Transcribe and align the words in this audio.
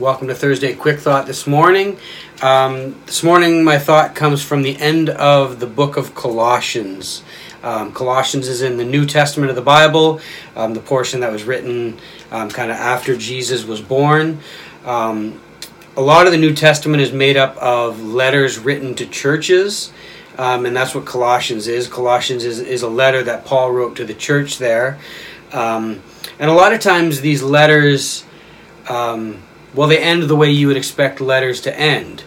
welcome 0.00 0.26
to 0.26 0.34
Thursday 0.34 0.74
Quick 0.74 0.98
Thought 0.98 1.26
this 1.26 1.46
morning. 1.46 1.96
Um, 2.42 3.00
this 3.06 3.22
morning, 3.22 3.62
my 3.62 3.78
thought 3.78 4.16
comes 4.16 4.42
from 4.42 4.62
the 4.62 4.76
end 4.78 5.10
of 5.10 5.60
the 5.60 5.68
book 5.68 5.96
of 5.96 6.16
Colossians. 6.16 7.22
Um, 7.62 7.92
Colossians 7.92 8.48
is 8.48 8.62
in 8.62 8.76
the 8.76 8.84
New 8.84 9.06
Testament 9.06 9.50
of 9.50 9.54
the 9.54 9.62
Bible, 9.62 10.20
um, 10.56 10.74
the 10.74 10.80
portion 10.80 11.20
that 11.20 11.30
was 11.30 11.44
written 11.44 12.00
um, 12.32 12.50
kind 12.50 12.72
of 12.72 12.76
after 12.76 13.16
Jesus 13.16 13.64
was 13.64 13.80
born. 13.80 14.40
Um, 14.84 15.40
a 15.96 16.02
lot 16.02 16.26
of 16.26 16.32
the 16.32 16.38
New 16.38 16.52
Testament 16.52 17.00
is 17.00 17.12
made 17.12 17.36
up 17.36 17.56
of 17.58 18.02
letters 18.02 18.58
written 18.58 18.96
to 18.96 19.06
churches. 19.06 19.92
Um, 20.36 20.66
and 20.66 20.74
that's 20.74 20.96
what 20.96 21.06
Colossians 21.06 21.68
is. 21.68 21.86
Colossians 21.86 22.44
is, 22.44 22.58
is 22.58 22.82
a 22.82 22.88
letter 22.88 23.22
that 23.22 23.44
Paul 23.44 23.70
wrote 23.70 23.94
to 23.98 24.04
the 24.04 24.14
church 24.14 24.58
there. 24.58 24.98
And 26.40 26.50
a 26.50 26.54
lot 26.54 26.72
of 26.72 26.80
times 26.80 27.20
these 27.20 27.42
letters, 27.42 28.24
um, 28.88 29.42
well, 29.74 29.88
they 29.88 29.98
end 29.98 30.24
the 30.24 30.36
way 30.36 30.50
you 30.50 30.66
would 30.68 30.76
expect 30.76 31.20
letters 31.20 31.60
to 31.62 31.78
end. 31.78 32.24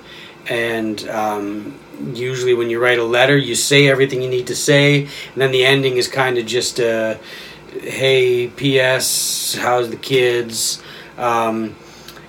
And 0.48 1.08
um, 1.10 1.80
usually 2.14 2.54
when 2.54 2.70
you 2.70 2.80
write 2.82 3.00
a 3.00 3.04
letter, 3.04 3.38
you 3.38 3.56
say 3.56 3.88
everything 3.88 4.22
you 4.22 4.30
need 4.30 4.48
to 4.48 4.56
say, 4.56 5.04
and 5.04 5.36
then 5.36 5.52
the 5.52 5.66
ending 5.66 5.98
is 5.98 6.08
kind 6.08 6.38
of 6.38 6.46
just 6.46 6.80
a, 6.80 7.20
hey, 7.82 8.48
P.S., 8.48 9.56
how's 9.56 9.90
the 9.90 9.98
kids? 9.98 10.82
Um, 11.18 11.76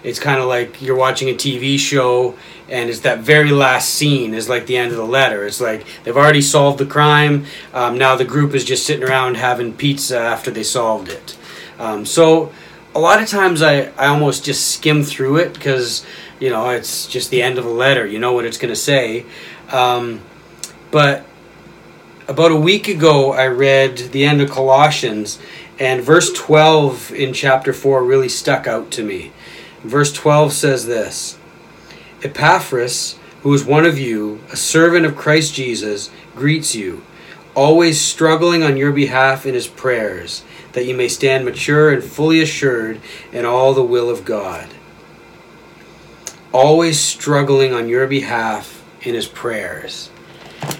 it's 0.03 0.19
kind 0.19 0.41
of 0.41 0.47
like 0.47 0.83
you're 0.83 0.97
watching 0.97 1.29
a 1.29 1.35
TV 1.35 1.79
show 1.79 2.37
and 2.69 2.89
it's 2.89 3.01
that 3.01 3.21
very 3.21 3.51
last 3.51 3.91
scene 3.91 4.35
is 4.35 4.49
like 4.49 4.67
the 4.67 4.77
end 4.77 4.91
of 4.91 4.97
the 4.97 5.05
letter. 5.05 5.47
It's 5.47 5.61
like 5.61 5.85
they've 6.03 6.17
already 6.17 6.41
solved 6.41 6.79
the 6.79 6.87
crime. 6.87 7.45
Um, 7.75 7.99
now 7.99 8.17
the 8.17 8.25
group 8.25 8.55
is 8.55 8.65
just 8.65 8.87
sitting 8.87 9.07
around 9.07 9.37
having 9.37 9.75
pizza 9.75 10.19
after 10.19 10.51
they 10.51 10.63
solved 10.63 11.09
it. 11.09 11.37
Um, 11.79 12.07
so 12.07 12.51
a 12.95 12.99
lot 12.99 13.23
of 13.23 13.29
times 13.29 13.63
I, 13.63 13.87
I 13.97 14.07
almost 14.07 14.45
just 14.45 14.69
skim 14.69 15.03
through 15.03 15.39
it 15.39 15.55
because 15.55 16.05
you 16.41 16.51
know 16.51 16.71
it's 16.71 17.07
just 17.07 17.31
the 17.31 17.43
end 17.43 17.59
of 17.59 17.65
a 17.65 17.71
letter. 17.71 18.07
You 18.07 18.19
know 18.19 18.33
what 18.33 18.45
it's 18.45 18.59
going 18.59 18.73
to 18.73 18.81
say. 18.81 19.27
Um, 19.71 20.21
but 20.91 21.25
about 22.29 22.51
a 22.51 22.57
week 22.57 22.89
ago, 22.89 23.33
I 23.33 23.47
read 23.47 23.97
the 23.97 24.25
end 24.25 24.41
of 24.41 24.51
Colossians, 24.51 25.39
and 25.79 26.03
verse 26.03 26.33
12 26.33 27.13
in 27.13 27.33
chapter 27.33 27.73
4 27.73 28.05
really 28.05 28.29
stuck 28.29 28.67
out 28.67 28.91
to 28.93 29.05
me. 29.05 29.33
Verse 29.83 30.13
12 30.13 30.53
says 30.53 30.87
this 30.87 31.39
Epaphras, 32.23 33.19
who 33.43 33.53
is 33.53 33.65
one 33.65 33.85
of 33.87 33.99
you, 33.99 34.41
a 34.51 34.57
servant 34.57 35.07
of 35.07 35.17
Christ 35.17 35.55
Jesus, 35.55 36.11
greets 36.37 36.75
you, 36.75 37.03
always 37.55 38.01
struggling 38.01 38.63
on 38.63 38.77
your 38.77 38.93
behalf 38.93 39.47
in 39.47 39.55
his 39.55 39.69
prayers, 39.69 40.45
that 40.73 40.87
you 40.87 40.95
may 40.95 41.09
stand 41.09 41.45
mature 41.45 41.93
and 41.93 42.03
fully 42.03 42.41
assured 42.41 43.01
in 43.33 43.45
all 43.45 43.75
the 43.75 43.83
will 43.83 44.09
of 44.09 44.25
God. 44.25 44.69
Always 46.53 47.01
struggling 47.01 47.73
on 47.73 47.89
your 47.89 48.07
behalf 48.07 48.83
in 49.03 49.15
his 49.15 49.27
prayers. 49.27 50.11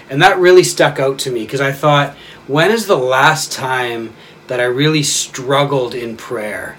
And 0.09 0.21
that 0.21 0.37
really 0.37 0.63
stuck 0.63 0.99
out 0.99 1.19
to 1.19 1.31
me 1.31 1.43
because 1.43 1.61
I 1.61 1.71
thought, 1.71 2.15
when 2.47 2.71
is 2.71 2.87
the 2.87 2.97
last 2.97 3.51
time 3.51 4.13
that 4.47 4.59
I 4.59 4.65
really 4.65 5.03
struggled 5.03 5.93
in 5.95 6.17
prayer? 6.17 6.77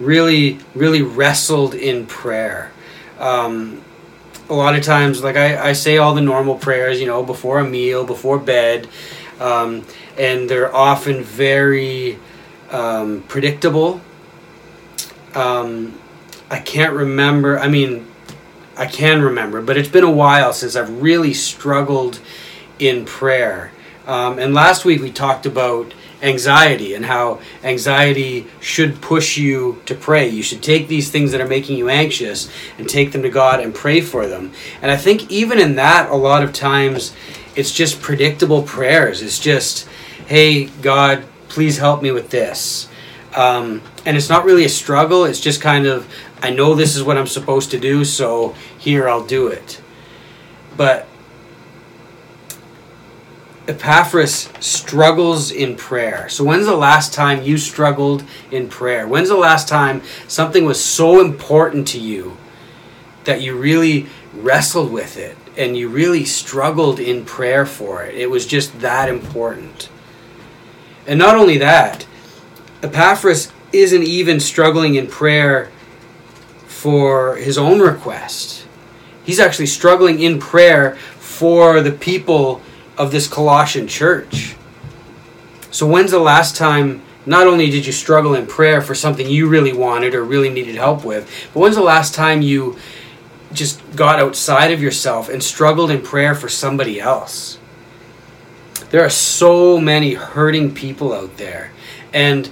Really, 0.00 0.58
really 0.74 1.02
wrestled 1.02 1.74
in 1.74 2.06
prayer. 2.06 2.72
Um, 3.18 3.82
a 4.48 4.54
lot 4.54 4.74
of 4.74 4.82
times, 4.82 5.22
like 5.22 5.36
I, 5.36 5.70
I 5.70 5.72
say 5.72 5.98
all 5.98 6.14
the 6.14 6.20
normal 6.20 6.56
prayers, 6.56 7.00
you 7.00 7.06
know, 7.06 7.22
before 7.22 7.58
a 7.58 7.64
meal, 7.64 8.04
before 8.04 8.38
bed, 8.38 8.88
um, 9.40 9.84
and 10.18 10.48
they're 10.48 10.74
often 10.74 11.22
very 11.22 12.18
um, 12.70 13.22
predictable. 13.28 14.00
Um, 15.34 15.98
I 16.50 16.58
can't 16.58 16.92
remember. 16.92 17.58
I 17.58 17.68
mean, 17.68 18.06
I 18.76 18.86
can 18.86 19.22
remember, 19.22 19.62
but 19.62 19.76
it's 19.76 19.88
been 19.88 20.04
a 20.04 20.10
while 20.10 20.52
since 20.52 20.76
I've 20.76 21.02
really 21.02 21.34
struggled 21.34 22.20
in 22.78 23.04
prayer. 23.04 23.72
Um, 24.06 24.38
and 24.38 24.52
last 24.52 24.84
week 24.84 25.00
we 25.00 25.10
talked 25.10 25.46
about 25.46 25.94
anxiety 26.22 26.94
and 26.94 27.04
how 27.04 27.40
anxiety 27.64 28.46
should 28.60 29.00
push 29.00 29.36
you 29.36 29.82
to 29.86 29.94
pray. 29.94 30.28
You 30.28 30.42
should 30.42 30.62
take 30.62 30.88
these 30.88 31.10
things 31.10 31.32
that 31.32 31.40
are 31.40 31.48
making 31.48 31.76
you 31.76 31.88
anxious 31.88 32.50
and 32.78 32.88
take 32.88 33.12
them 33.12 33.22
to 33.22 33.30
God 33.30 33.60
and 33.60 33.74
pray 33.74 34.00
for 34.00 34.26
them. 34.26 34.52
And 34.80 34.90
I 34.90 34.96
think 34.96 35.30
even 35.30 35.58
in 35.58 35.74
that, 35.76 36.08
a 36.10 36.16
lot 36.16 36.42
of 36.42 36.52
times 36.52 37.14
it's 37.56 37.72
just 37.72 38.00
predictable 38.00 38.62
prayers. 38.62 39.20
It's 39.20 39.38
just, 39.38 39.88
hey, 40.26 40.66
God, 40.66 41.24
please 41.48 41.78
help 41.78 42.02
me 42.02 42.12
with 42.12 42.30
this. 42.30 42.88
Um, 43.34 43.82
and 44.04 44.16
it's 44.16 44.28
not 44.28 44.44
really 44.44 44.64
a 44.64 44.68
struggle, 44.68 45.24
it's 45.24 45.40
just 45.40 45.60
kind 45.60 45.86
of, 45.86 46.06
I 46.42 46.50
know 46.50 46.74
this 46.74 46.96
is 46.96 47.02
what 47.02 47.16
I'm 47.16 47.26
supposed 47.26 47.70
to 47.70 47.78
do, 47.78 48.04
so 48.04 48.54
here 48.78 49.08
I'll 49.08 49.24
do 49.24 49.46
it. 49.46 49.80
But 50.76 51.08
Epaphras 53.72 54.50
struggles 54.60 55.50
in 55.50 55.76
prayer. 55.76 56.28
So, 56.28 56.44
when's 56.44 56.66
the 56.66 56.76
last 56.76 57.14
time 57.14 57.42
you 57.42 57.56
struggled 57.56 58.22
in 58.50 58.68
prayer? 58.68 59.08
When's 59.08 59.30
the 59.30 59.36
last 59.36 59.66
time 59.66 60.02
something 60.28 60.66
was 60.66 60.82
so 60.82 61.22
important 61.22 61.88
to 61.88 61.98
you 61.98 62.36
that 63.24 63.40
you 63.40 63.56
really 63.56 64.08
wrestled 64.34 64.92
with 64.92 65.16
it 65.16 65.38
and 65.56 65.74
you 65.74 65.88
really 65.88 66.26
struggled 66.26 67.00
in 67.00 67.24
prayer 67.24 67.64
for 67.64 68.04
it? 68.04 68.14
It 68.14 68.30
was 68.30 68.46
just 68.46 68.80
that 68.80 69.08
important. 69.08 69.88
And 71.06 71.18
not 71.18 71.36
only 71.36 71.56
that, 71.56 72.06
Epaphras 72.82 73.50
isn't 73.72 74.02
even 74.02 74.38
struggling 74.38 74.96
in 74.96 75.06
prayer 75.06 75.70
for 76.66 77.36
his 77.36 77.56
own 77.56 77.80
request. 77.80 78.66
He's 79.24 79.40
actually 79.40 79.66
struggling 79.66 80.20
in 80.20 80.40
prayer 80.40 80.96
for 81.18 81.80
the 81.80 81.92
people 81.92 82.60
of 82.96 83.10
this 83.10 83.28
Colossian 83.28 83.88
church. 83.88 84.56
So, 85.70 85.86
when's 85.86 86.10
the 86.10 86.18
last 86.18 86.56
time 86.56 87.02
not 87.24 87.46
only 87.46 87.70
did 87.70 87.86
you 87.86 87.92
struggle 87.92 88.34
in 88.34 88.46
prayer 88.46 88.82
for 88.82 88.94
something 88.94 89.28
you 89.28 89.48
really 89.48 89.72
wanted 89.72 90.14
or 90.14 90.24
really 90.24 90.50
needed 90.50 90.74
help 90.74 91.04
with, 91.04 91.30
but 91.54 91.60
when's 91.60 91.76
the 91.76 91.82
last 91.82 92.14
time 92.14 92.42
you 92.42 92.76
just 93.52 93.80
got 93.94 94.18
outside 94.18 94.72
of 94.72 94.82
yourself 94.82 95.28
and 95.28 95.42
struggled 95.42 95.90
in 95.90 96.02
prayer 96.02 96.34
for 96.34 96.48
somebody 96.48 97.00
else? 97.00 97.58
There 98.90 99.04
are 99.04 99.10
so 99.10 99.80
many 99.80 100.14
hurting 100.14 100.74
people 100.74 101.14
out 101.14 101.38
there. 101.38 101.72
And 102.12 102.50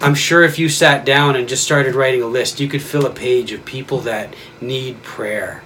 I'm 0.00 0.14
sure 0.14 0.42
if 0.42 0.58
you 0.58 0.68
sat 0.68 1.04
down 1.04 1.36
and 1.36 1.48
just 1.48 1.64
started 1.64 1.94
writing 1.94 2.22
a 2.22 2.26
list, 2.26 2.60
you 2.60 2.68
could 2.68 2.82
fill 2.82 3.04
a 3.04 3.10
page 3.10 3.52
of 3.52 3.64
people 3.64 3.98
that 4.00 4.34
need 4.60 5.02
prayer. 5.02 5.62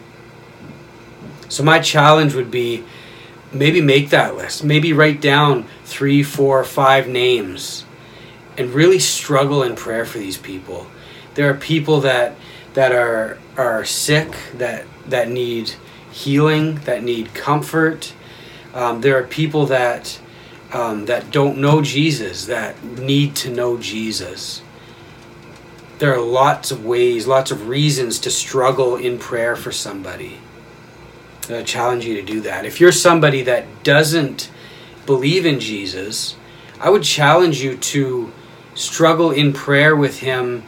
So, 1.49 1.63
my 1.63 1.79
challenge 1.79 2.35
would 2.35 2.51
be 2.51 2.85
maybe 3.53 3.81
make 3.81 4.11
that 4.11 4.37
list. 4.37 4.65
Maybe 4.65 4.93
write 4.93 5.21
down 5.21 5.67
three, 5.85 6.23
four, 6.23 6.63
five 6.65 7.09
names 7.09 7.85
and 8.57 8.75
really 8.75 8.99
struggle 8.99 9.63
in 9.63 9.77
prayer 9.77 10.05
for 10.05 10.19
these 10.19 10.37
people. 10.37 10.87
There 11.35 11.49
are 11.49 11.55
people 11.55 12.01
that 12.01 12.35
that 12.75 12.93
are 12.93 13.39
are 13.57 13.85
sick 13.85 14.37
that 14.55 14.87
that 15.07 15.29
need 15.29 15.75
healing, 16.11 16.77
that 16.81 17.03
need 17.03 17.33
comfort. 17.35 18.13
Um, 18.75 19.01
there 19.01 19.19
are 19.19 19.25
people 19.25 19.67
that 19.67 20.21
um, 20.73 21.07
that 21.07 21.31
don't 21.31 21.59
know 21.59 21.81
Jesus 21.81 22.47
that 22.47 22.83
need 22.83 23.35
to 23.37 23.51
know 23.51 23.79
Jesus. 23.79 24.63
There 25.99 26.15
are 26.15 26.21
lots 26.21 26.71
of 26.71 26.85
ways, 26.85 27.27
lots 27.27 27.51
of 27.51 27.69
reasons 27.69 28.19
to 28.21 28.31
struggle 28.31 28.97
in 28.97 29.19
prayer 29.19 29.57
for 29.57 29.73
somebody. 29.73 30.39
I 31.51 31.63
challenge 31.63 32.05
you 32.05 32.15
to 32.15 32.23
do 32.23 32.41
that. 32.43 32.65
If 32.65 32.81
you're 32.81 32.93
somebody 32.93 33.43
that 33.43 33.83
doesn't 33.83 34.51
believe 35.07 35.47
in 35.47 35.61
Jesus, 35.61 36.37
I 36.81 36.91
would 36.91 37.03
challenge 37.03 37.63
you 37.63 37.77
to 37.77 38.33
struggle 38.75 39.31
in 39.31 39.53
prayer 39.53 39.97
with 39.97 40.21
Him 40.21 40.65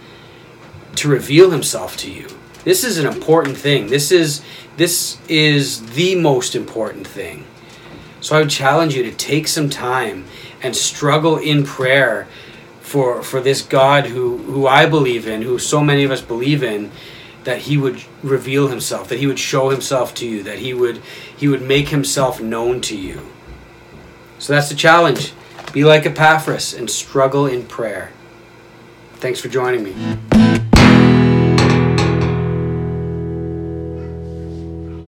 to 0.96 1.08
reveal 1.08 1.50
Himself 1.50 1.96
to 1.98 2.10
you. 2.10 2.28
This 2.64 2.84
is 2.84 2.98
an 2.98 3.06
important 3.06 3.56
thing. 3.56 3.86
This 3.88 4.12
is 4.12 4.42
this 4.76 5.18
is 5.28 5.82
the 5.92 6.14
most 6.14 6.54
important 6.54 7.06
thing. 7.06 7.44
So 8.20 8.36
I 8.36 8.40
would 8.40 8.50
challenge 8.50 8.94
you 8.94 9.02
to 9.02 9.12
take 9.12 9.48
some 9.48 9.68
time 9.68 10.24
and 10.62 10.74
struggle 10.76 11.36
in 11.38 11.64
prayer 11.64 12.26
for 12.80 13.22
for 13.22 13.40
this 13.40 13.62
God 13.62 14.06
who 14.06 14.38
who 14.38 14.66
I 14.66 14.86
believe 14.86 15.26
in, 15.26 15.42
who 15.42 15.58
so 15.58 15.80
many 15.80 16.04
of 16.04 16.10
us 16.10 16.20
believe 16.20 16.62
in 16.62 16.90
that 17.44 17.62
he 17.62 17.76
would 17.76 18.02
reveal 18.22 18.68
himself 18.68 19.08
that 19.08 19.18
he 19.18 19.26
would 19.26 19.38
show 19.38 19.70
himself 19.70 20.14
to 20.14 20.26
you 20.26 20.42
that 20.42 20.58
he 20.58 20.74
would 20.74 20.98
he 21.36 21.48
would 21.48 21.62
make 21.62 21.88
himself 21.88 22.40
known 22.40 22.80
to 22.82 22.96
you. 22.96 23.20
So 24.38 24.52
that's 24.52 24.68
the 24.68 24.74
challenge. 24.74 25.32
Be 25.72 25.84
like 25.84 26.06
epaphras 26.06 26.74
and 26.74 26.90
struggle 26.90 27.46
in 27.46 27.66
prayer. 27.66 28.12
Thanks 29.14 29.40
for 29.40 29.48
joining 29.48 29.84
me 29.84 30.39